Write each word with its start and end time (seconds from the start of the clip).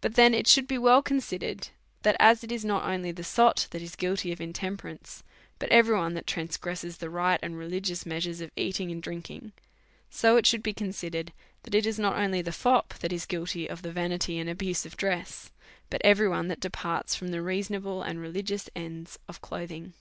But 0.00 0.16
then 0.16 0.34
it 0.34 0.48
should 0.48 0.66
be 0.66 0.76
well 0.76 1.00
considered, 1.02 1.68
that 2.02 2.16
as 2.18 2.42
it 2.42 2.50
is 2.50 2.64
not 2.64 2.82
only 2.82 3.12
the 3.12 3.22
sot 3.22 3.68
that 3.70 3.80
is 3.80 3.94
guilty 3.94 4.32
of 4.32 4.40
intemperance^ 4.40 5.22
but 5.60 5.68
every 5.68 5.96
one 5.96 6.14
that 6.14 6.26
transgresses 6.26 6.96
the 6.96 7.08
right 7.08 7.38
and 7.44 7.56
religious 7.56 8.04
measures 8.04 8.40
of 8.40 8.50
eating 8.56 8.90
and 8.90 9.00
drinking; 9.00 9.52
so 10.10 10.36
it 10.36 10.46
should 10.46 10.64
be 10.64 10.72
con 10.74 10.88
sidered, 10.88 11.28
that 11.62 11.76
it 11.76 11.86
is 11.86 11.96
not 11.96 12.16
only 12.18 12.42
the 12.42 12.50
fop 12.50 12.94
that 12.98 13.12
is 13.12 13.24
guilty 13.24 13.70
of 13.70 13.82
the 13.82 13.92
vanity 13.92 14.36
and 14.40 14.50
abuse 14.50 14.84
of 14.84 14.96
dress, 14.96 15.52
but 15.90 16.02
every 16.02 16.28
one 16.28 16.48
that 16.48 16.58
departs 16.58 17.14
from 17.14 17.28
the 17.28 17.40
reasonable 17.40 18.02
and 18.02 18.20
religious 18.20 18.68
ends 18.74 19.16
of 19.28 19.40
clothing. 19.40 19.92